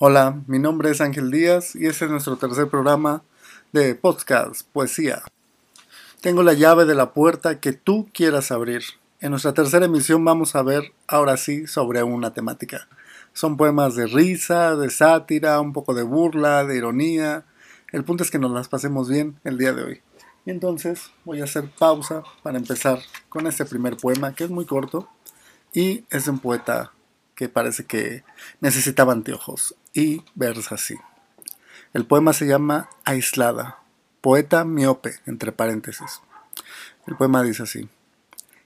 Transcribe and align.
Hola, 0.00 0.44
mi 0.46 0.60
nombre 0.60 0.90
es 0.90 1.00
Ángel 1.00 1.32
Díaz 1.32 1.74
y 1.74 1.86
este 1.86 2.04
es 2.04 2.10
nuestro 2.12 2.36
tercer 2.36 2.68
programa 2.68 3.24
de 3.72 3.96
podcast 3.96 4.62
Poesía. 4.72 5.24
Tengo 6.20 6.44
la 6.44 6.52
llave 6.52 6.84
de 6.84 6.94
la 6.94 7.12
puerta 7.12 7.58
que 7.58 7.72
tú 7.72 8.08
quieras 8.14 8.52
abrir. 8.52 8.84
En 9.20 9.32
nuestra 9.32 9.54
tercera 9.54 9.86
emisión 9.86 10.24
vamos 10.24 10.54
a 10.54 10.62
ver 10.62 10.92
ahora 11.08 11.36
sí 11.36 11.66
sobre 11.66 12.00
una 12.04 12.32
temática. 12.32 12.86
Son 13.32 13.56
poemas 13.56 13.96
de 13.96 14.06
risa, 14.06 14.76
de 14.76 14.88
sátira, 14.88 15.60
un 15.60 15.72
poco 15.72 15.94
de 15.94 16.04
burla, 16.04 16.64
de 16.64 16.76
ironía. 16.76 17.44
El 17.90 18.04
punto 18.04 18.22
es 18.22 18.30
que 18.30 18.38
nos 18.38 18.52
las 18.52 18.68
pasemos 18.68 19.08
bien 19.08 19.40
el 19.42 19.58
día 19.58 19.72
de 19.72 19.82
hoy. 19.82 20.02
Y 20.46 20.52
entonces 20.52 21.10
voy 21.24 21.40
a 21.40 21.44
hacer 21.44 21.72
pausa 21.76 22.22
para 22.44 22.56
empezar 22.56 23.00
con 23.28 23.48
este 23.48 23.64
primer 23.64 23.96
poema 23.96 24.32
que 24.32 24.44
es 24.44 24.50
muy 24.50 24.64
corto 24.64 25.08
y 25.72 26.04
es 26.08 26.28
un 26.28 26.38
poeta 26.38 26.92
que 27.38 27.48
parece 27.48 27.84
que 27.84 28.24
necesitaba 28.60 29.12
anteojos 29.12 29.76
y 29.94 30.24
versa 30.34 30.74
así. 30.74 30.96
El 31.94 32.04
poema 32.04 32.32
se 32.32 32.48
llama 32.48 32.90
Aislada, 33.04 33.78
poeta 34.20 34.64
miope, 34.64 35.20
entre 35.24 35.52
paréntesis. 35.52 36.20
El 37.06 37.14
poema 37.14 37.44
dice 37.44 37.62
así. 37.62 37.88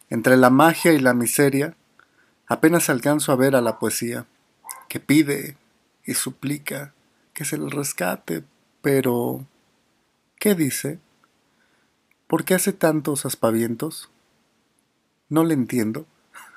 Entre 0.09 0.39
la 0.39 0.49
magia 0.49 0.95
y 0.95 1.01
la 1.01 1.13
miseria, 1.13 1.77
apenas 2.47 2.89
alcanzo 2.89 3.31
a 3.31 3.37
ver 3.37 3.57
a 3.57 3.61
la 3.61 3.79
poesía, 3.79 4.25
que 4.89 5.01
pide 5.01 5.59
y 6.07 6.15
suplica 6.15 6.95
que 7.35 7.45
se 7.45 7.59
le 7.59 7.69
rescate, 7.69 8.43
pero 8.81 9.45
¿qué 10.39 10.55
dice? 10.55 10.99
¿Por 12.27 12.47
qué 12.47 12.55
hace 12.55 12.73
tantos 12.73 13.27
aspavientos? 13.27 14.09
No 15.29 15.45
le 15.45 15.53
entiendo. 15.53 16.07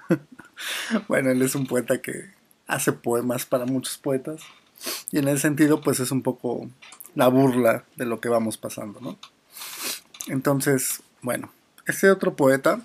bueno, 1.08 1.32
él 1.32 1.42
es 1.42 1.56
un 1.56 1.68
poeta 1.68 2.02
que 2.02 2.32
hace 2.68 2.92
poemas 2.92 3.46
para 3.46 3.66
muchos 3.66 3.98
poetas 3.98 4.42
y 5.12 5.20
en 5.20 5.28
ese 5.28 5.40
sentido 5.40 5.82
pues 5.82 6.00
es 6.00 6.12
un 6.12 6.22
poco 6.22 6.70
la 7.14 7.28
burla 7.28 7.86
de 7.96 8.06
lo 8.06 8.20
que 8.20 8.30
vamos 8.30 8.58
pasando, 8.58 9.00
¿no? 9.00 9.18
Entonces, 10.28 11.02
bueno, 11.22 11.52
este 11.86 12.10
otro 12.10 12.36
poeta, 12.36 12.82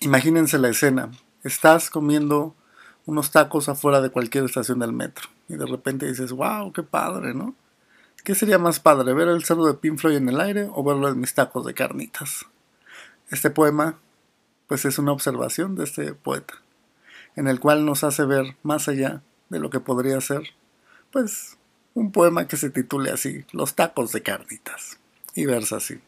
imagínense 0.00 0.58
la 0.58 0.68
escena, 0.68 1.10
estás 1.44 1.90
comiendo 1.90 2.54
unos 3.04 3.30
tacos 3.30 3.68
afuera 3.68 4.00
de 4.00 4.10
cualquier 4.10 4.44
estación 4.44 4.80
del 4.80 4.92
metro 4.92 5.28
y 5.48 5.56
de 5.56 5.66
repente 5.66 6.06
dices, 6.06 6.32
wow, 6.32 6.72
qué 6.72 6.82
padre, 6.82 7.34
¿no? 7.34 7.54
¿Qué 8.24 8.34
sería 8.34 8.58
más 8.58 8.80
padre, 8.80 9.14
ver 9.14 9.28
el 9.28 9.44
cerdo 9.44 9.66
de 9.66 9.74
Pink 9.74 9.98
Floyd 9.98 10.16
en 10.16 10.28
el 10.28 10.40
aire 10.40 10.68
o 10.72 10.82
verlo 10.82 11.08
en 11.08 11.20
mis 11.20 11.34
tacos 11.34 11.64
de 11.64 11.74
carnitas? 11.74 12.44
Este 13.30 13.50
poema 13.50 13.98
pues 14.66 14.84
es 14.84 14.98
una 14.98 15.12
observación 15.12 15.76
de 15.76 15.84
este 15.84 16.12
poeta, 16.14 16.54
en 17.36 17.48
el 17.48 17.60
cual 17.60 17.84
nos 17.84 18.04
hace 18.04 18.24
ver 18.24 18.56
más 18.62 18.88
allá 18.88 19.22
de 19.48 19.58
lo 19.58 19.70
que 19.70 19.80
podría 19.80 20.20
ser, 20.20 20.42
pues, 21.10 21.56
un 21.94 22.12
poema 22.12 22.46
que 22.46 22.56
se 22.56 22.70
titule 22.70 23.10
así, 23.10 23.44
Los 23.52 23.74
tacos 23.74 24.12
de 24.12 24.22
carnitas, 24.22 24.98
y 25.34 25.46
versa 25.46 25.76
así. 25.76 26.00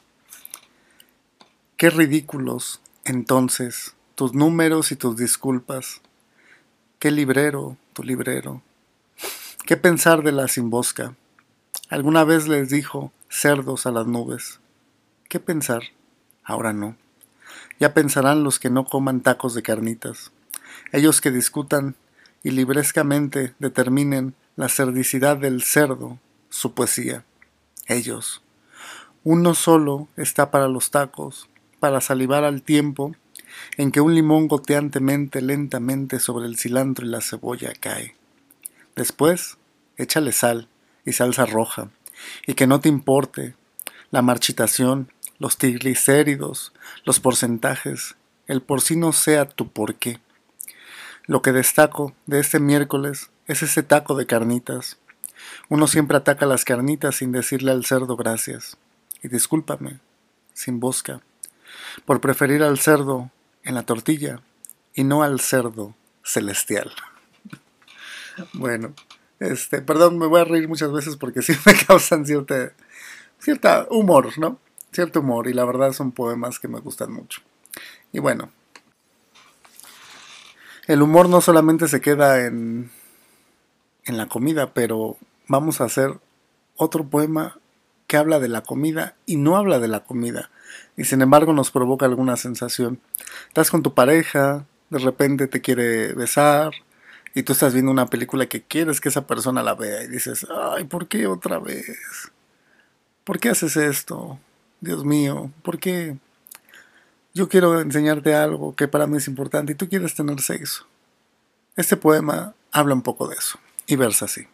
Qué 1.77 1.91
ridículos, 1.91 2.81
entonces, 3.05 3.95
tus 4.15 4.35
números 4.35 4.91
y 4.91 4.97
tus 4.97 5.17
disculpas. 5.17 6.01
Qué 6.99 7.13
librero, 7.13 7.77
tu 7.93 8.03
librero. 8.03 8.63
¿Qué 9.65 9.77
pensar 9.77 10.23
de 10.23 10.33
la 10.33 10.49
simbosca? 10.49 11.15
Alguna 11.89 12.25
vez 12.25 12.49
les 12.49 12.69
dijo 12.69 13.13
cerdos 13.29 13.87
a 13.87 13.93
las 13.93 14.07
nubes. 14.07 14.61
¿Qué 15.29 15.39
pensar? 15.39 15.83
Ahora 16.43 16.73
no. 16.73 16.97
Ya 17.79 17.95
pensarán 17.95 18.45
los 18.45 18.59
que 18.59 18.71
no 18.71 18.85
coman 18.85 19.21
tacos 19.21 19.55
de 19.55 19.63
carnitas, 19.63 20.33
ellos 20.93 21.21
que 21.21 21.31
discutan 21.31 21.97
y 22.43 22.51
librescamente 22.51 23.55
determinen 23.59 24.35
la 24.57 24.69
cerdicidad 24.69 25.37
del 25.37 25.63
cerdo, 25.63 26.19
su 26.51 26.75
poesía. 26.75 27.25
Ellos. 27.87 28.43
Uno 29.25 29.55
solo 29.55 30.09
está 30.17 30.51
para 30.51 30.69
los 30.69 30.91
tacos, 30.91 31.49
para 31.81 32.01
salivar 32.01 32.45
al 32.45 32.63
tiempo 32.63 33.15
en 33.77 33.93
que 33.93 34.01
un 34.01 34.15
limón 34.15 34.49
goteantemente, 34.49 35.43
lentamente 35.43 36.21
sobre 36.21 36.47
el 36.47 36.59
cilantro 36.59 37.07
y 37.07 37.11
la 37.11 37.21
cebolla 37.21 37.73
cae. 37.79 38.15
Después, 38.97 39.57
échale 39.97 40.33
sal 40.33 40.69
y 41.05 41.13
salsa 41.13 41.47
roja, 41.47 41.91
y 42.47 42.55
que 42.55 42.67
no 42.67 42.81
te 42.81 42.89
importe 42.89 43.55
la 44.11 44.23
marchitación, 44.23 45.13
los 45.39 45.57
triglicéridos, 45.57 46.73
los 47.05 47.21
porcentajes, 47.21 48.17
el 48.47 48.63
porcino 48.63 49.13
sea 49.13 49.47
tu 49.47 49.69
porqué. 49.69 50.21
Lo 51.27 51.43
que 51.43 51.53
destaco 51.53 52.15
de 52.27 52.41
este 52.41 52.61
miércoles 52.61 53.31
es 53.47 53.63
ese 53.63 53.83
taco 53.83 54.15
de 54.15 54.27
carnitas. 54.27 54.99
Uno 55.69 55.87
siempre 55.87 56.17
ataca 56.17 56.47
las 56.47 56.65
carnitas 56.65 57.17
sin 57.17 57.33
decirle 57.33 57.71
al 57.73 57.85
cerdo 57.85 58.17
gracias. 58.17 58.79
Y 59.23 59.29
discúlpame, 59.29 60.01
sin 60.55 60.81
bosca, 60.81 61.21
por 62.07 62.21
preferir 62.21 62.63
al 62.63 62.79
cerdo 62.79 63.31
en 63.65 63.75
la 63.75 63.83
tortilla 63.83 64.41
y 64.95 65.05
no 65.05 65.23
al 65.23 65.41
cerdo 65.41 65.95
celestial. 66.25 66.93
bueno, 68.55 68.95
este, 69.41 69.83
perdón, 69.83 70.19
me 70.19 70.27
voy 70.27 70.41
a 70.41 70.45
reír 70.45 70.69
muchas 70.69 70.93
veces 70.93 71.17
porque 71.17 71.43
sí 71.43 71.53
me 71.67 71.75
causan 71.87 72.25
cierta, 72.27 72.73
cierta 73.39 73.87
humor, 73.91 74.39
¿no? 74.39 74.59
Cierto 74.93 75.21
humor 75.21 75.49
y 75.49 75.53
la 75.53 75.65
verdad 75.65 75.93
son 75.93 76.13
poemas 76.13 76.59
que 76.59 76.69
me 76.69 76.81
gustan 76.81 77.13
mucho. 77.13 77.43
Y 78.13 78.19
bueno, 78.19 78.51
el 80.87 81.03
humor 81.03 81.29
no 81.29 81.41
solamente 81.41 81.89
se 81.89 82.01
queda 82.01 82.47
en, 82.47 82.91
en 84.05 84.17
la 84.17 84.27
comida, 84.27 84.73
pero 84.73 85.17
vamos 85.47 85.81
a 85.81 85.85
hacer 85.85 86.19
otro 86.77 87.05
poema 87.05 87.59
que 88.07 88.17
habla 88.17 88.41
de 88.41 88.49
la 88.49 88.63
comida 88.63 89.15
y 89.27 89.37
no 89.37 89.57
habla 89.57 89.79
de 89.79 89.89
la 89.89 90.05
comida. 90.05 90.51
Y 90.97 91.05
sin 91.05 91.21
embargo 91.23 91.53
nos 91.53 91.71
provoca 91.71 92.07
alguna 92.07 92.37
sensación. 92.37 93.01
Estás 93.49 93.71
con 93.71 93.83
tu 93.83 93.95
pareja, 93.95 94.65
de 94.91 94.99
repente 94.99 95.47
te 95.47 95.61
quiere 95.61 96.15
besar 96.15 96.73
y 97.35 97.43
tú 97.43 97.53
estás 97.53 97.75
viendo 97.75 97.93
una 97.93 98.07
película 98.07 98.47
que 98.47 98.63
quieres 98.63 99.01
que 99.01 99.11
esa 99.11 99.27
persona 99.27 99.63
la 99.63 99.75
vea 99.75 100.03
y 100.05 100.09
dices, 100.09 100.47
ay, 100.51 100.85
¿por 100.85 101.07
qué 101.07 101.27
otra 101.27 101.59
vez? 101.59 101.99
¿Por 103.25 103.39
qué 103.39 103.51
haces 103.51 103.77
esto? 103.77 104.39
Dios 104.81 105.05
mío, 105.05 105.51
¿por 105.63 105.79
qué 105.79 106.17
yo 107.35 107.49
quiero 107.49 107.81
enseñarte 107.81 108.35
algo 108.35 108.77
que 108.77 108.87
para 108.87 109.07
mí 109.07 109.17
es 109.17 109.27
importante 109.27 109.73
y 109.73 109.75
tú 109.75 109.89
quieres 109.89 110.15
tener 110.15 110.41
sexo? 110.41 110.87
Este 111.77 111.97
poema 111.97 112.55
habla 112.71 112.95
un 112.95 113.03
poco 113.03 113.29
de 113.29 113.37
eso 113.37 113.59
y 113.87 113.97
versa 113.97 114.27
así. 114.27 114.47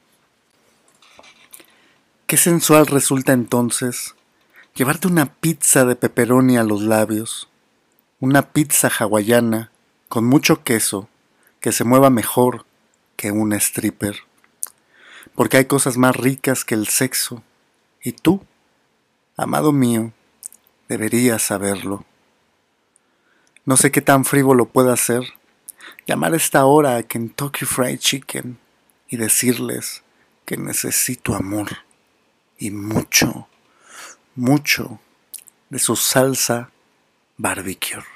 Qué 2.26 2.38
sensual 2.38 2.86
resulta 2.86 3.32
entonces 3.32 4.14
llevarte 4.74 5.08
una 5.08 5.26
pizza 5.26 5.84
de 5.84 5.94
pepperoni 5.94 6.56
a 6.56 6.64
los 6.64 6.82
labios, 6.82 7.48
una 8.18 8.50
pizza 8.52 8.88
hawaiana 8.88 9.70
con 10.08 10.24
mucho 10.24 10.64
queso 10.64 11.08
que 11.60 11.72
se 11.72 11.84
mueva 11.84 12.08
mejor 12.08 12.64
que 13.16 13.30
un 13.30 13.52
stripper, 13.52 14.20
porque 15.34 15.58
hay 15.58 15.64
cosas 15.66 15.96
más 15.98 16.16
ricas 16.16 16.64
que 16.64 16.74
el 16.74 16.88
sexo 16.88 17.42
y 18.02 18.12
tú 18.12 18.42
Amado 19.36 19.72
mío, 19.72 20.12
deberías 20.88 21.42
saberlo. 21.42 22.04
No 23.64 23.76
sé 23.76 23.90
qué 23.90 24.00
tan 24.00 24.24
frívolo 24.24 24.66
pueda 24.66 24.96
ser 24.96 25.24
llamar 26.06 26.34
a 26.34 26.36
esta 26.36 26.64
hora 26.66 26.96
a 26.96 27.02
Kentucky 27.02 27.64
Fried 27.64 27.98
Chicken 27.98 28.58
y 29.08 29.16
decirles 29.16 30.04
que 30.44 30.56
necesito 30.56 31.34
amor 31.34 31.68
y 32.58 32.70
mucho, 32.70 33.48
mucho 34.36 35.00
de 35.68 35.80
su 35.80 35.96
salsa 35.96 36.70
barbecue. 37.36 38.02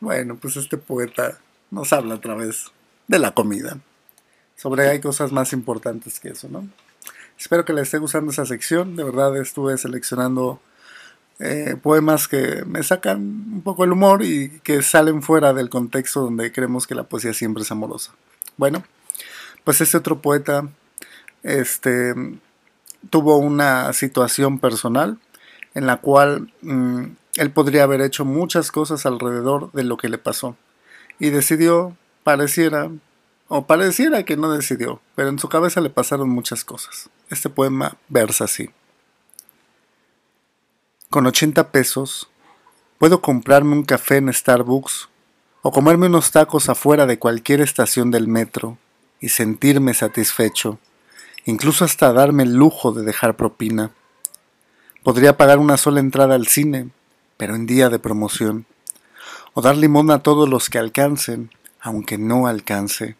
Bueno, 0.00 0.36
pues 0.36 0.56
este 0.56 0.76
poeta 0.76 1.38
nos 1.70 1.92
habla 1.92 2.16
a 2.16 2.20
través 2.20 2.72
de 3.06 3.20
la 3.20 3.32
comida. 3.34 3.78
Sobre 4.56 4.88
hay 4.88 5.00
cosas 5.00 5.30
más 5.30 5.52
importantes 5.52 6.18
que 6.18 6.30
eso, 6.30 6.48
¿no? 6.48 6.68
Espero 7.38 7.64
que 7.64 7.72
les 7.72 7.84
esté 7.84 7.98
gustando 7.98 8.32
esa 8.32 8.46
sección. 8.46 8.96
De 8.96 9.04
verdad 9.04 9.36
estuve 9.36 9.76
seleccionando 9.78 10.60
eh, 11.40 11.76
poemas 11.82 12.28
que 12.28 12.64
me 12.64 12.82
sacan 12.82 13.18
un 13.18 13.62
poco 13.62 13.84
el 13.84 13.92
humor 13.92 14.22
y 14.22 14.60
que 14.60 14.82
salen 14.82 15.22
fuera 15.22 15.52
del 15.52 15.68
contexto 15.68 16.20
donde 16.20 16.52
creemos 16.52 16.86
que 16.86 16.94
la 16.94 17.04
poesía 17.04 17.34
siempre 17.34 17.62
es 17.62 17.70
amorosa. 17.70 18.12
Bueno, 18.56 18.84
pues 19.64 19.80
este 19.80 19.96
otro 19.96 20.20
poeta 20.20 20.68
este, 21.42 22.14
tuvo 23.10 23.38
una 23.38 23.92
situación 23.92 24.58
personal 24.58 25.18
en 25.74 25.86
la 25.86 25.96
cual 25.96 26.52
mm, 26.62 27.04
él 27.36 27.50
podría 27.50 27.82
haber 27.82 28.00
hecho 28.00 28.24
muchas 28.24 28.70
cosas 28.70 29.06
alrededor 29.06 29.72
de 29.72 29.84
lo 29.84 29.96
que 29.96 30.08
le 30.08 30.18
pasó 30.18 30.56
y 31.18 31.30
decidió, 31.30 31.96
pareciera, 32.22 32.90
o 33.48 33.66
pareciera 33.66 34.24
que 34.24 34.36
no 34.36 34.50
decidió, 34.50 35.00
pero 35.14 35.28
en 35.28 35.38
su 35.38 35.48
cabeza 35.48 35.80
le 35.80 35.90
pasaron 35.90 36.28
muchas 36.28 36.64
cosas. 36.64 37.10
Este 37.30 37.50
poema 37.50 37.96
versa 38.08 38.44
así. 38.44 38.70
Con 41.10 41.26
80 41.26 41.70
pesos 41.70 42.28
puedo 42.98 43.20
comprarme 43.20 43.72
un 43.72 43.84
café 43.84 44.16
en 44.16 44.32
Starbucks 44.32 45.08
o 45.62 45.72
comerme 45.72 46.06
unos 46.06 46.30
tacos 46.30 46.68
afuera 46.68 47.06
de 47.06 47.18
cualquier 47.18 47.60
estación 47.60 48.10
del 48.10 48.28
metro 48.28 48.78
y 49.20 49.30
sentirme 49.30 49.94
satisfecho, 49.94 50.78
incluso 51.44 51.84
hasta 51.84 52.12
darme 52.12 52.42
el 52.42 52.54
lujo 52.54 52.92
de 52.92 53.04
dejar 53.04 53.36
propina. 53.36 53.92
Podría 55.02 55.36
pagar 55.36 55.58
una 55.58 55.76
sola 55.76 56.00
entrada 56.00 56.34
al 56.34 56.48
cine, 56.48 56.90
pero 57.36 57.54
en 57.54 57.66
día 57.66 57.88
de 57.88 57.98
promoción, 57.98 58.66
o 59.54 59.62
dar 59.62 59.76
limón 59.76 60.10
a 60.10 60.22
todos 60.22 60.48
los 60.48 60.68
que 60.68 60.78
alcancen, 60.78 61.50
aunque 61.80 62.18
no 62.18 62.46
alcance. 62.46 63.16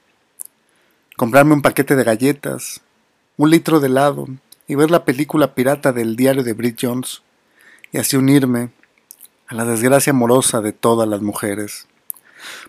Comprarme 1.16 1.54
un 1.54 1.62
paquete 1.62 1.94
de 1.94 2.02
galletas, 2.02 2.80
un 3.36 3.50
litro 3.50 3.78
de 3.78 3.86
helado 3.86 4.26
y 4.66 4.74
ver 4.74 4.90
la 4.90 5.04
película 5.04 5.54
pirata 5.54 5.92
del 5.92 6.16
diario 6.16 6.42
de 6.42 6.54
Brit 6.54 6.76
Jones, 6.82 7.22
y 7.92 7.98
así 7.98 8.16
unirme 8.16 8.70
a 9.46 9.54
la 9.54 9.64
desgracia 9.64 10.10
amorosa 10.10 10.60
de 10.60 10.72
todas 10.72 11.08
las 11.08 11.22
mujeres. 11.22 11.86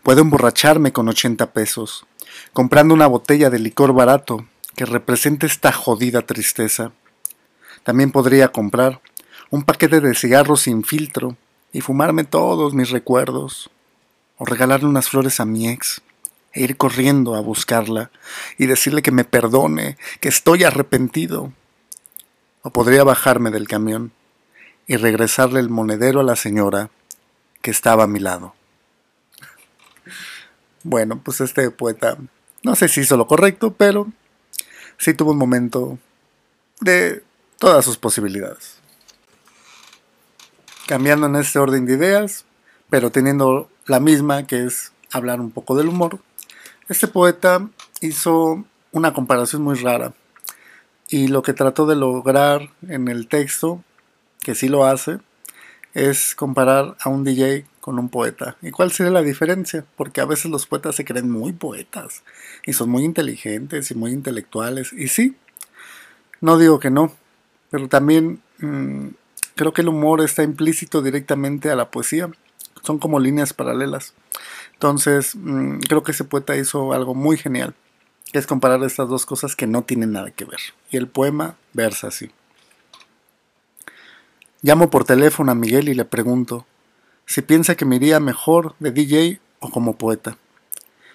Puedo 0.03 0.21
emborracharme 0.21 0.94
con 0.94 1.09
80 1.09 1.53
pesos, 1.53 2.06
comprando 2.53 2.94
una 2.94 3.07
botella 3.07 3.50
de 3.50 3.57
licor 3.57 3.94
barato 3.94 4.45
que 4.75 4.86
represente 4.86 5.48
esta 5.48 5.71
jodida 5.71 6.21
tristeza. 6.21 6.91
También 7.83 8.12
podría 8.12 8.50
comprar 8.50 9.01
un 9.50 9.63
paquete 9.63 10.01
de 10.01 10.13
cigarros 10.13 10.62
sin 10.62 10.83
filtro 10.83 11.36
y 11.74 11.81
fumarme 11.81 12.25
todos 12.25 12.75
mis 12.75 12.91
recuerdos, 12.91 13.71
o 14.38 14.45
regalarle 14.45 14.88
unas 14.88 15.09
flores 15.09 15.39
a 15.39 15.45
mi 15.45 15.68
ex 15.68 16.03
e 16.55 16.63
ir 16.63 16.77
corriendo 16.77 17.35
a 17.35 17.41
buscarla 17.41 18.09
y 18.57 18.65
decirle 18.65 19.01
que 19.01 19.11
me 19.11 19.25
perdone, 19.25 19.97
que 20.21 20.29
estoy 20.29 20.63
arrepentido. 20.63 21.53
O 22.63 22.71
podría 22.71 23.03
bajarme 23.03 23.51
del 23.51 23.67
camión 23.67 24.11
y 24.87 24.95
regresarle 24.95 25.59
el 25.59 25.69
monedero 25.69 26.21
a 26.21 26.23
la 26.23 26.35
señora 26.35 26.89
que 27.61 27.69
estaba 27.69 28.05
a 28.05 28.07
mi 28.07 28.19
lado. 28.19 28.55
Bueno, 30.87 31.19
pues 31.23 31.41
este 31.41 31.71
poeta 31.71 32.15
no 32.61 32.75
sé 32.75 32.87
si 32.87 33.01
hizo 33.01 33.17
lo 33.17 33.25
correcto, 33.25 33.73
pero 33.73 34.11
sí 34.99 35.15
tuvo 35.15 35.31
un 35.31 35.39
momento 35.39 35.97
de 36.79 37.23
todas 37.57 37.83
sus 37.83 37.97
posibilidades. 37.97 38.77
Cambiando 40.85 41.25
en 41.25 41.37
este 41.37 41.57
orden 41.57 41.87
de 41.87 41.93
ideas, 41.93 42.45
pero 42.91 43.11
teniendo 43.11 43.67
la 43.87 43.99
misma 43.99 44.45
que 44.45 44.63
es 44.63 44.93
hablar 45.11 45.41
un 45.41 45.49
poco 45.49 45.75
del 45.75 45.87
humor, 45.87 46.19
este 46.87 47.07
poeta 47.07 47.67
hizo 48.01 48.63
una 48.91 49.13
comparación 49.13 49.63
muy 49.63 49.75
rara 49.75 50.13
y 51.07 51.27
lo 51.27 51.41
que 51.41 51.53
trató 51.53 51.85
de 51.85 51.95
lograr 51.95 52.71
en 52.87 53.07
el 53.07 53.27
texto, 53.27 53.83
que 54.41 54.55
sí 54.55 54.67
lo 54.67 54.85
hace, 54.85 55.19
es 55.93 56.35
comparar 56.35 56.95
a 56.99 57.09
un 57.09 57.23
DJ 57.23 57.65
con 57.79 57.99
un 57.99 58.09
poeta. 58.09 58.57
¿Y 58.61 58.71
cuál 58.71 58.91
sería 58.91 59.11
la 59.11 59.21
diferencia? 59.21 59.85
Porque 59.95 60.21
a 60.21 60.25
veces 60.25 60.51
los 60.51 60.65
poetas 60.65 60.95
se 60.95 61.05
creen 61.05 61.29
muy 61.29 61.53
poetas 61.53 62.23
y 62.65 62.73
son 62.73 62.89
muy 62.89 63.03
inteligentes 63.03 63.91
y 63.91 63.95
muy 63.95 64.11
intelectuales. 64.11 64.91
Y 64.93 65.07
sí, 65.07 65.35
no 66.41 66.57
digo 66.57 66.79
que 66.79 66.89
no, 66.89 67.13
pero 67.69 67.88
también 67.88 68.41
mm, 68.59 69.07
creo 69.55 69.73
que 69.73 69.81
el 69.81 69.89
humor 69.89 70.21
está 70.21 70.43
implícito 70.43 71.01
directamente 71.01 71.71
a 71.71 71.75
la 71.75 71.89
poesía. 71.89 72.29
Son 72.83 72.99
como 72.99 73.19
líneas 73.19 73.53
paralelas. 73.53 74.13
Entonces, 74.75 75.36
mm, 75.36 75.80
creo 75.80 76.04
que 76.04 76.12
ese 76.12 76.24
poeta 76.24 76.56
hizo 76.56 76.94
algo 76.94 77.16
muy 77.16 77.38
genial, 77.38 77.74
que 78.31 78.39
es 78.39 78.45
comparar 78.45 78.83
estas 78.83 79.10
dos 79.10 79.25
cosas 79.25 79.56
que 79.56 79.68
no 79.68 79.83
tienen 79.83 80.12
nada 80.12 80.31
que 80.31 80.45
ver. 80.45 80.60
Y 80.92 80.98
el 80.98 81.07
poema 81.07 81.56
versa 81.74 82.07
así. 82.07 82.30
Llamo 84.62 84.89
por 84.89 85.06
teléfono 85.06 85.51
a 85.51 85.56
Miguel 85.56 85.89
y 85.89 85.94
le 85.94 86.06
pregunto 86.06 86.66
si 87.25 87.42
piensa 87.42 87.75
que 87.75 87.86
me 87.86 87.95
iría 87.95 88.19
mejor 88.19 88.75
de 88.80 88.92
DJ 88.92 89.39
o 89.60 89.69
como 89.69 89.98
poeta. 89.98 90.38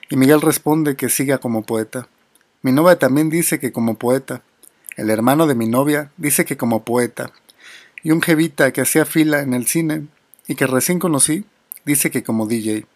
Y 0.09 0.17
Miguel 0.17 0.41
responde 0.41 0.97
que 0.97 1.09
siga 1.09 1.39
como 1.39 1.63
poeta. 1.63 2.09
Mi 2.63 2.73
novia 2.73 2.99
también 2.99 3.31
dice 3.31 3.59
que 3.59 3.73
como 3.73 3.95
poeta. 3.97 4.43
El 4.97 5.11
hermano 5.11 5.47
de 5.47 5.55
mi 5.55 5.67
novia 5.67 6.11
dice 6.17 6.45
que 6.45 6.57
como 6.57 6.85
poeta. 6.85 7.33
Y 8.03 8.11
un 8.11 8.23
jevita 8.23 8.73
que 8.73 8.81
hacía 8.81 9.05
fila 9.05 9.41
en 9.41 9.55
el 9.55 9.67
cine 9.67 10.07
y 10.49 10.55
que 10.55 10.67
recién 10.67 10.99
conocí 10.99 11.45
dice 11.85 12.11
que 12.11 12.23
como 12.23 12.47
DJ. 12.47 12.87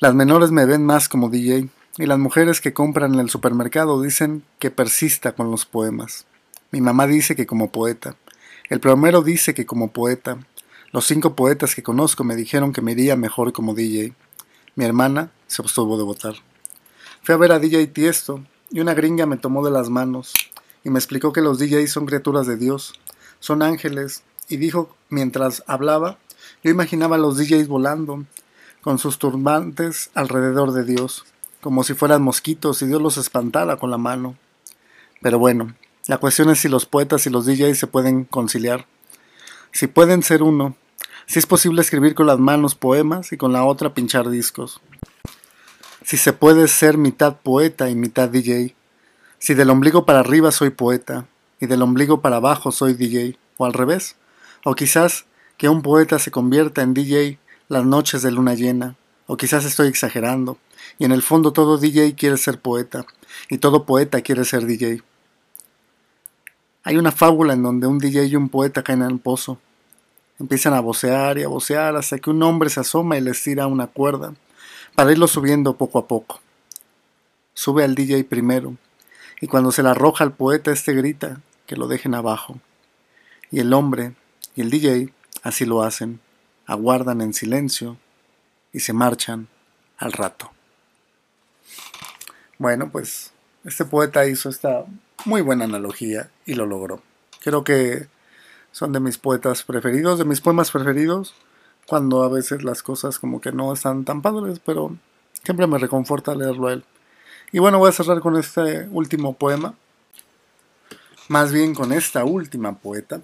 Las 0.00 0.14
menores 0.14 0.50
me 0.50 0.64
ven 0.64 0.86
más 0.86 1.10
como 1.10 1.28
DJ 1.28 1.68
y 1.98 2.06
las 2.06 2.18
mujeres 2.18 2.62
que 2.62 2.72
compran 2.72 3.12
en 3.12 3.20
el 3.20 3.28
supermercado 3.28 4.00
dicen 4.00 4.44
que 4.58 4.70
persista 4.70 5.32
con 5.32 5.50
los 5.50 5.66
poemas. 5.66 6.24
Mi 6.70 6.80
mamá 6.80 7.06
dice 7.06 7.36
que 7.36 7.46
como 7.46 7.70
poeta. 7.70 8.16
El 8.70 8.80
primero 8.80 9.20
dice 9.20 9.52
que 9.52 9.66
como 9.66 9.92
poeta, 9.92 10.38
los 10.90 11.04
cinco 11.04 11.36
poetas 11.36 11.74
que 11.74 11.82
conozco 11.82 12.24
me 12.24 12.34
dijeron 12.34 12.72
que 12.72 12.80
me 12.80 12.92
iría 12.92 13.14
mejor 13.14 13.52
como 13.52 13.74
DJ. 13.74 14.14
Mi 14.74 14.86
hermana 14.86 15.32
se 15.46 15.60
abstuvo 15.60 15.98
de 15.98 16.04
votar. 16.04 16.34
Fui 17.22 17.34
a 17.34 17.38
ver 17.38 17.52
a 17.52 17.58
DJ 17.58 17.88
Tiesto 17.88 18.42
y 18.70 18.80
una 18.80 18.94
gringa 18.94 19.26
me 19.26 19.36
tomó 19.36 19.62
de 19.62 19.70
las 19.70 19.90
manos 19.90 20.32
y 20.82 20.88
me 20.88 20.98
explicó 20.98 21.34
que 21.34 21.42
los 21.42 21.58
DJs 21.58 21.92
son 21.92 22.06
criaturas 22.06 22.46
de 22.46 22.56
Dios, 22.56 22.94
son 23.38 23.60
ángeles, 23.60 24.22
y 24.48 24.56
dijo 24.56 24.96
mientras 25.10 25.62
hablaba, 25.66 26.16
yo 26.64 26.70
imaginaba 26.70 27.16
a 27.16 27.18
los 27.18 27.36
DJs 27.36 27.68
volando, 27.68 28.24
con 28.80 28.98
sus 28.98 29.18
turbantes 29.18 30.10
alrededor 30.14 30.72
de 30.72 30.84
Dios, 30.84 31.24
como 31.60 31.84
si 31.84 31.94
fueran 31.94 32.22
mosquitos 32.22 32.80
y 32.82 32.86
Dios 32.86 33.02
los 33.02 33.16
espantara 33.16 33.76
con 33.76 33.90
la 33.90 33.98
mano. 33.98 34.36
Pero 35.20 35.38
bueno, 35.38 35.74
la 36.06 36.18
cuestión 36.18 36.50
es 36.50 36.60
si 36.60 36.68
los 36.68 36.86
poetas 36.86 37.26
y 37.26 37.30
los 37.30 37.44
DJs 37.44 37.78
se 37.78 37.86
pueden 37.86 38.24
conciliar. 38.24 38.86
Si 39.72 39.86
pueden 39.86 40.22
ser 40.22 40.42
uno. 40.42 40.74
Si 41.26 41.38
es 41.38 41.46
posible 41.46 41.82
escribir 41.82 42.14
con 42.14 42.26
las 42.26 42.38
manos 42.38 42.74
poemas 42.74 43.32
y 43.32 43.36
con 43.36 43.52
la 43.52 43.64
otra 43.64 43.94
pinchar 43.94 44.30
discos. 44.30 44.80
Si 46.02 46.16
se 46.16 46.32
puede 46.32 46.66
ser 46.66 46.96
mitad 46.98 47.36
poeta 47.36 47.90
y 47.90 47.94
mitad 47.94 48.28
DJ. 48.28 48.74
Si 49.38 49.54
del 49.54 49.70
ombligo 49.70 50.06
para 50.06 50.20
arriba 50.20 50.50
soy 50.50 50.70
poeta 50.70 51.26
y 51.60 51.66
del 51.66 51.82
ombligo 51.82 52.20
para 52.22 52.36
abajo 52.36 52.72
soy 52.72 52.94
DJ. 52.94 53.38
O 53.58 53.66
al 53.66 53.74
revés. 53.74 54.16
O 54.64 54.74
quizás 54.74 55.26
que 55.58 55.68
un 55.68 55.82
poeta 55.82 56.18
se 56.18 56.30
convierta 56.30 56.80
en 56.82 56.94
DJ 56.94 57.38
las 57.70 57.84
noches 57.84 58.22
de 58.22 58.32
luna 58.32 58.54
llena. 58.54 58.96
O 59.26 59.36
quizás 59.36 59.64
estoy 59.64 59.86
exagerando. 59.86 60.58
Y 60.98 61.04
en 61.04 61.12
el 61.12 61.22
fondo 61.22 61.52
todo 61.52 61.78
DJ 61.78 62.16
quiere 62.16 62.36
ser 62.36 62.60
poeta. 62.60 63.06
Y 63.48 63.58
todo 63.58 63.86
poeta 63.86 64.20
quiere 64.22 64.44
ser 64.44 64.66
DJ. 64.66 65.02
Hay 66.82 66.96
una 66.96 67.12
fábula 67.12 67.52
en 67.52 67.62
donde 67.62 67.86
un 67.86 67.98
DJ 67.98 68.26
y 68.26 68.36
un 68.36 68.48
poeta 68.48 68.82
caen 68.82 69.02
en 69.02 69.10
el 69.10 69.20
pozo. 69.20 69.60
Empiezan 70.40 70.74
a 70.74 70.80
vocear 70.80 71.38
y 71.38 71.44
a 71.44 71.48
vocear 71.48 71.96
hasta 71.96 72.18
que 72.18 72.30
un 72.30 72.42
hombre 72.42 72.70
se 72.70 72.80
asoma 72.80 73.16
y 73.16 73.20
les 73.20 73.40
tira 73.40 73.68
una 73.68 73.86
cuerda 73.86 74.34
para 74.96 75.12
irlo 75.12 75.28
subiendo 75.28 75.76
poco 75.76 76.00
a 76.00 76.08
poco. 76.08 76.40
Sube 77.54 77.84
al 77.84 77.94
DJ 77.94 78.24
primero 78.24 78.74
y 79.40 79.46
cuando 79.46 79.70
se 79.70 79.84
la 79.84 79.92
arroja 79.92 80.24
al 80.24 80.32
poeta 80.32 80.72
este 80.72 80.92
grita 80.92 81.40
que 81.66 81.76
lo 81.76 81.86
dejen 81.86 82.14
abajo. 82.14 82.58
Y 83.52 83.60
el 83.60 83.72
hombre 83.72 84.14
y 84.56 84.62
el 84.62 84.70
DJ 84.70 85.12
así 85.44 85.66
lo 85.66 85.82
hacen, 85.82 86.20
aguardan 86.70 87.20
en 87.20 87.34
silencio 87.34 87.96
y 88.72 88.78
se 88.78 88.92
marchan 88.92 89.48
al 89.98 90.12
rato. 90.12 90.52
Bueno, 92.58 92.90
pues 92.92 93.32
este 93.64 93.84
poeta 93.84 94.24
hizo 94.28 94.48
esta 94.48 94.84
muy 95.24 95.40
buena 95.40 95.64
analogía 95.64 96.30
y 96.46 96.54
lo 96.54 96.66
logró. 96.66 97.02
Creo 97.42 97.64
que 97.64 98.06
son 98.70 98.92
de 98.92 99.00
mis 99.00 99.18
poetas 99.18 99.64
preferidos, 99.64 100.20
de 100.20 100.24
mis 100.24 100.40
poemas 100.40 100.70
preferidos, 100.70 101.34
cuando 101.88 102.22
a 102.22 102.28
veces 102.28 102.62
las 102.62 102.84
cosas 102.84 103.18
como 103.18 103.40
que 103.40 103.50
no 103.50 103.72
están 103.72 104.04
tan 104.04 104.22
padres, 104.22 104.60
pero 104.64 104.96
siempre 105.42 105.66
me 105.66 105.78
reconforta 105.78 106.36
leerlo 106.36 106.68
a 106.68 106.74
él. 106.74 106.84
Y 107.50 107.58
bueno, 107.58 107.78
voy 107.78 107.88
a 107.88 107.92
cerrar 107.92 108.20
con 108.20 108.36
este 108.36 108.86
último 108.92 109.34
poema, 109.34 109.74
más 111.26 111.50
bien 111.50 111.74
con 111.74 111.90
esta 111.92 112.24
última 112.24 112.78
poeta, 112.78 113.22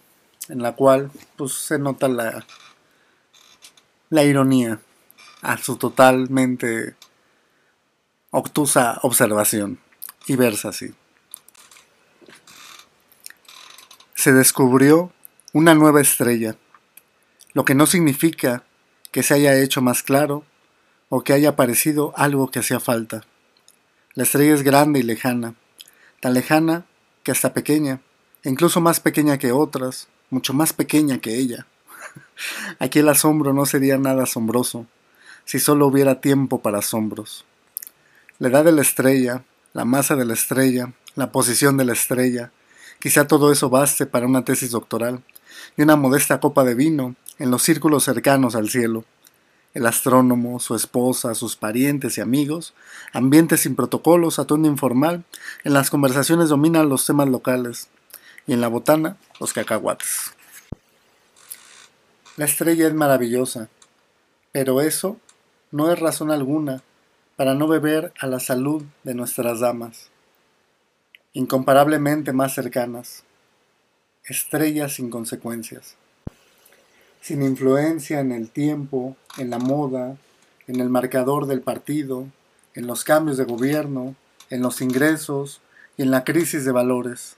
en 0.49 0.63
la 0.63 0.75
cual 0.75 1.13
pues 1.37 1.53
se 1.53 1.79
nota 1.79 2.09
la, 2.09 2.45
la 4.11 4.25
ironía 4.25 4.81
a 5.43 5.57
su 5.59 5.77
totalmente 5.77 6.97
obtusa 8.31 8.99
observación 9.03 9.79
y 10.27 10.37
versa 10.37 10.71
así. 10.71 10.95
se 14.27 14.33
descubrió 14.33 15.13
una 15.53 15.77
nueva 15.77 16.01
estrella, 16.01 16.57
lo 17.53 17.65
que 17.65 17.77
no 17.77 17.87
significa 17.87 18.65
que 19.13 19.23
se 19.23 19.35
haya 19.35 19.57
hecho 19.57 19.83
más 19.83 20.03
claro 20.03 20.43
o 21.11 21.23
que 21.23 21.33
haya 21.33 21.51
aparecido 21.51 22.13
algo 22.17 22.51
que 22.51 22.59
hacía 22.59 22.81
falta. 22.81 23.23
La 24.15 24.25
estrella 24.25 24.53
es 24.53 24.65
grande 24.65 24.99
y 24.99 25.05
lejana, 25.05 25.55
tan 26.19 26.35
lejana 26.35 26.87
que 27.23 27.31
hasta 27.31 27.55
pequeña, 27.55 28.01
incluso 28.43 28.81
más 28.81 28.99
pequeña 28.99 29.39
que 29.39 29.53
otras, 29.53 30.09
mucho 30.31 30.55
más 30.55 30.73
pequeña 30.73 31.19
que 31.19 31.37
ella. 31.37 31.69
Aquí 32.79 33.01
el 33.01 33.09
asombro 33.09 33.53
no 33.53 33.67
sería 33.67 33.99
nada 33.99 34.25
asombroso, 34.25 34.87
si 35.45 35.59
solo 35.59 35.87
hubiera 35.87 36.21
tiempo 36.21 36.61
para 36.61 36.79
asombros. 36.79 37.45
La 38.39 38.49
edad 38.49 38.65
de 38.65 38.73
la 38.73 38.83
estrella, 38.83 39.45
la 39.73 39.85
masa 39.85 40.17
de 40.17 40.25
la 40.25 40.35
estrella, 40.35 40.93
la 41.15 41.33
posición 41.33 41.77
de 41.77 41.85
la 41.85 41.93
estrella, 41.93 42.51
Quizá 42.99 43.27
todo 43.27 43.53
eso 43.53 43.69
baste 43.69 44.07
para 44.07 44.27
una 44.27 44.45
tesis 44.45 44.71
doctoral 44.71 45.23
y 45.77 45.83
una 45.83 45.97
modesta 45.97 46.41
copa 46.41 46.65
de 46.65 46.75
vino 46.75 47.15
en 47.39 47.51
los 47.51 47.63
círculos 47.63 48.05
cercanos 48.05 48.55
al 48.57 48.71
cielo. 48.71 49.05
el 49.75 49.85
astrónomo, 49.85 50.59
su 50.59 50.75
esposa, 50.75 51.35
sus 51.35 51.57
parientes 51.57 52.17
y 52.17 52.23
amigos, 52.23 52.73
ambiente 53.13 53.59
sin 53.59 53.77
protocolos, 53.77 54.39
atuendo 54.39 54.69
informal, 54.69 55.25
en 55.65 55.75
las 55.75 55.91
conversaciones 55.91 56.49
dominan 56.49 56.89
los 56.89 57.05
temas 57.05 57.29
locales 57.29 57.89
y 58.47 58.55
en 58.55 58.63
la 58.63 58.69
botana 58.69 59.19
los 59.39 59.53
cacahuates. 59.53 60.33
La 62.37 62.45
estrella 62.45 62.87
es 62.87 62.93
maravillosa, 62.93 63.71
pero 64.53 64.83
eso 64.83 65.19
no 65.71 65.91
es 65.91 65.99
razón 65.99 66.31
alguna 66.31 66.83
para 67.35 67.55
no 67.55 67.67
beber 67.67 68.13
a 68.21 68.27
la 68.27 68.41
salud 68.41 68.83
de 69.05 69.15
nuestras 69.15 69.61
damas, 69.61 70.11
incomparablemente 71.33 72.35
más 72.35 72.53
cercanas, 72.53 73.25
estrellas 74.27 74.97
sin 74.97 75.09
consecuencias, 75.09 75.95
sin 77.23 77.41
influencia 77.43 78.21
en 78.21 78.33
el 78.33 78.51
tiempo, 78.51 79.17
en 79.39 79.49
la 79.49 79.59
moda, 79.59 80.19
en 80.67 80.81
el 80.81 80.91
marcador 80.91 81.47
del 81.47 81.63
partido, 81.63 82.27
en 82.75 82.87
los 82.87 83.03
cambios 83.03 83.39
de 83.39 83.45
gobierno, 83.45 84.15
en 84.51 84.61
los 84.61 84.83
ingresos 84.83 85.63
y 85.97 86.03
en 86.03 86.11
la 86.11 86.23
crisis 86.23 86.67
de 86.67 86.73
valores, 86.73 87.37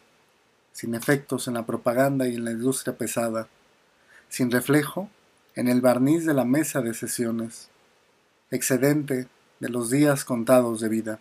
sin 0.73 0.97
efectos 0.97 1.47
en 1.47 1.55
la 1.55 1.67
propaganda 1.67 2.27
y 2.27 2.35
en 2.35 2.45
la 2.45 2.51
industria 2.51 2.99
pesada, 2.99 3.47
sin 4.29 4.51
reflejo 4.51 5.09
en 5.55 5.69
el 5.69 5.81
barniz 5.81 6.25
de 6.25 6.35
la 6.35 6.45
mesa 6.45 6.81
de 6.81 6.95
sesiones, 6.95 7.69
excedente 8.51 9.29
de 9.61 9.69
los 9.69 9.91
días 9.91 10.25
contados 10.25 10.81
de 10.81 10.89
vida. 10.89 11.19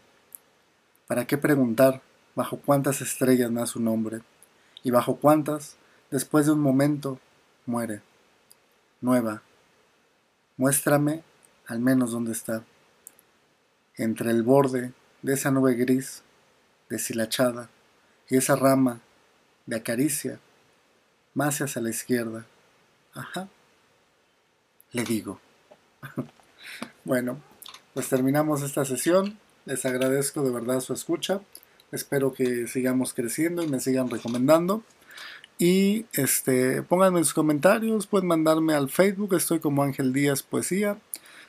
¿Para 1.08 1.26
qué 1.26 1.38
preguntar 1.38 2.02
bajo 2.36 2.58
cuántas 2.58 3.02
estrellas 3.02 3.50
nace 3.52 3.80
un 3.80 3.88
hombre 3.88 4.22
y 4.84 4.92
bajo 4.92 5.18
cuántas, 5.18 5.78
después 6.12 6.46
de 6.46 6.52
un 6.52 6.60
momento, 6.60 7.20
muere? 7.66 8.02
Nueva. 9.02 9.42
Muéstrame 10.58 11.24
al 11.68 11.80
menos 11.80 12.12
dónde 12.12 12.32
está. 12.32 12.64
Entre 13.96 14.32
el 14.32 14.44
borde 14.44 14.94
de 15.22 15.34
esa 15.34 15.52
nube 15.52 15.74
gris, 15.74 16.24
deshilachada, 16.90 17.70
y 18.30 18.38
esa 18.38 18.56
rama 18.56 19.02
de 19.66 19.78
acaricia, 19.78 20.40
más 21.34 21.62
hacia 21.62 21.82
la 21.82 21.90
izquierda. 21.90 22.46
Ajá. 23.18 23.50
Le 24.92 25.04
digo. 25.04 25.40
bueno, 27.04 27.42
pues 27.94 28.08
terminamos 28.10 28.62
esta 28.62 28.86
sesión. 28.86 29.40
Les 29.66 29.86
agradezco 29.86 30.44
de 30.44 30.52
verdad 30.52 30.80
su 30.82 30.94
escucha. 30.94 31.42
Espero 31.92 32.32
que 32.32 32.68
sigamos 32.68 33.14
creciendo 33.14 33.64
y 33.64 33.68
me 33.68 33.80
sigan 33.80 34.10
recomendando. 34.10 34.84
Y 35.58 36.06
este, 36.14 36.84
pónganme 36.84 37.24
sus 37.24 37.34
comentarios, 37.34 38.06
pueden 38.06 38.28
mandarme 38.28 38.76
al 38.76 38.90
Facebook, 38.90 39.34
estoy 39.34 39.60
como 39.60 39.82
Ángel 39.82 40.14
Díaz 40.14 40.44
Poesía. 40.44 40.98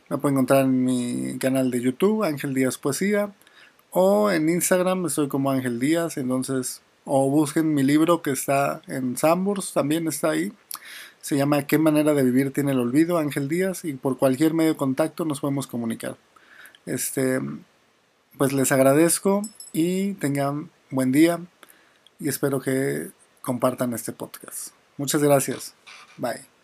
Me 0.08 0.16
pueden 0.16 0.37
encontrar 0.37 0.64
en 0.64 0.84
mi 0.84 1.37
canal 1.38 1.70
de 1.70 1.82
YouTube, 1.82 2.25
Ángel 2.25 2.54
Díaz 2.54 2.78
Poesía. 2.78 3.34
O 3.90 4.30
en 4.30 4.48
Instagram 4.48 5.04
estoy 5.06 5.28
como 5.28 5.50
Ángel 5.50 5.78
Díaz, 5.78 6.16
entonces, 6.16 6.80
o 7.04 7.28
busquen 7.28 7.75
mi 7.75 7.82
libro 7.82 8.22
que 8.22 8.30
está 8.30 8.80
en 8.87 9.18
Sambors, 9.18 9.75
también 9.75 10.08
está 10.08 10.30
ahí. 10.30 10.52
Se 11.20 11.37
llama 11.37 11.66
¿Qué 11.66 11.78
manera 11.78 12.14
de 12.14 12.22
vivir 12.22 12.52
tiene 12.52 12.72
el 12.72 12.78
olvido? 12.78 13.18
Ángel 13.18 13.48
Díaz 13.48 13.84
y 13.84 13.94
por 13.94 14.18
cualquier 14.18 14.54
medio 14.54 14.72
de 14.72 14.76
contacto 14.76 15.25
nos 15.25 15.40
podemos 15.40 15.66
comunicar. 15.66 16.16
Este, 16.87 17.40
pues 18.38 18.52
les 18.52 18.72
agradezco 18.72 19.42
y 19.72 20.14
tengan 20.14 20.70
buen 20.90 21.12
día 21.12 21.40
y 22.18 22.28
espero 22.28 22.60
que 22.60 23.10
compartan 23.42 23.92
este 23.92 24.12
podcast. 24.12 24.68
Muchas 24.96 25.22
gracias. 25.22 25.75
Bye. 26.16 26.58